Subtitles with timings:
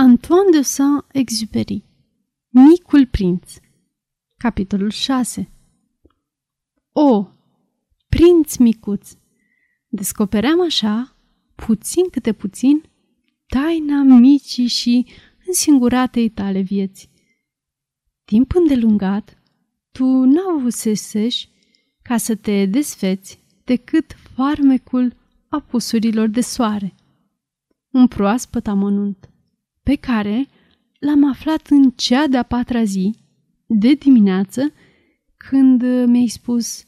[0.00, 1.84] Antoine de Saint-Exupéry
[2.48, 3.52] Micul prinț
[4.36, 5.50] Capitolul 6
[6.92, 7.26] O,
[8.08, 9.16] prinț micuț!
[9.88, 11.16] Descopeream așa,
[11.54, 12.82] puțin câte puțin,
[13.46, 15.06] taina micii și
[15.46, 17.10] însinguratei tale vieți.
[18.24, 19.42] Timp îndelungat,
[19.92, 21.48] tu n-avusesești
[22.02, 25.16] ca să te desfeți decât farmecul
[25.48, 26.94] apusurilor de soare.
[27.90, 29.28] Un proaspăt amănunt
[29.88, 30.48] pe care
[30.98, 33.14] l-am aflat în cea de-a patra zi,
[33.66, 34.72] de dimineață,
[35.36, 36.84] când mi-ai spus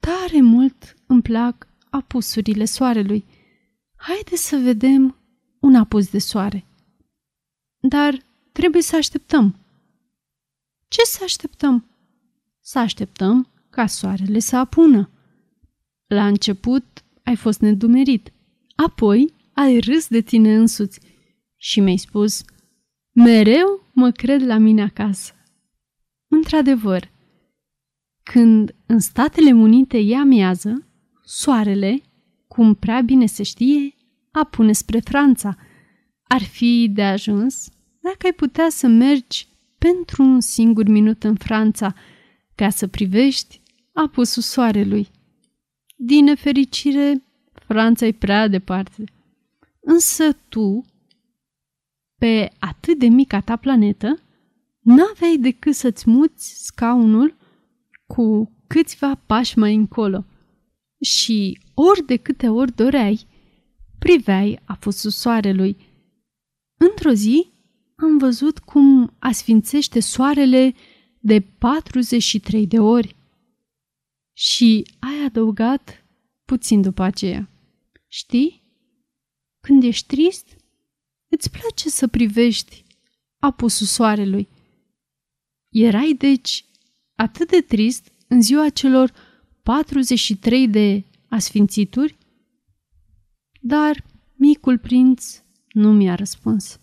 [0.00, 3.24] Tare mult îmi plac apusurile soarelui.
[3.96, 5.16] Haide să vedem
[5.60, 6.64] un apus de soare.
[7.80, 8.22] Dar
[8.52, 9.56] trebuie să așteptăm.
[10.88, 11.84] Ce să așteptăm?
[12.60, 15.10] Să așteptăm ca soarele să apună.
[16.06, 16.84] La început
[17.22, 18.32] ai fost nedumerit,
[18.76, 21.09] apoi ai râs de tine însuți
[21.62, 22.44] și mi-ai spus,
[23.12, 25.32] mereu mă cred la mine acasă.
[26.28, 27.10] Într-adevăr,
[28.22, 30.86] când în Statele Unite e amiază,
[31.24, 32.02] soarele,
[32.48, 33.94] cum prea bine se știe,
[34.30, 35.56] apune spre Franța.
[36.22, 37.68] Ar fi de ajuns
[38.00, 41.94] dacă ai putea să mergi pentru un singur minut în Franța,
[42.54, 43.60] ca să privești
[43.92, 45.08] apusul soarelui.
[45.96, 49.04] Din nefericire, Franța e prea departe.
[49.80, 50.84] Însă tu
[52.20, 54.18] pe atât de mica ta planetă,
[54.80, 57.36] n-aveai decât să-ți muți scaunul
[58.06, 60.24] cu câțiva pași mai încolo
[61.00, 63.26] și ori de câte ori doreai,
[63.98, 65.76] priveai apusul soarelui.
[66.78, 67.46] Într-o zi
[67.96, 70.74] am văzut cum asfințește soarele
[71.18, 73.16] de 43 de ori
[74.36, 76.06] și ai adăugat
[76.44, 77.50] puțin după aceea.
[78.08, 78.62] Știi?
[79.60, 80.59] Când ești trist,
[81.40, 82.84] Îți place să privești
[83.38, 84.48] apusul soarelui.
[85.68, 86.64] Erai, deci,
[87.14, 89.12] atât de trist în ziua celor
[89.62, 92.16] 43 de asfințituri?
[93.60, 95.42] Dar micul prinț
[95.72, 96.78] nu mi-a răspuns.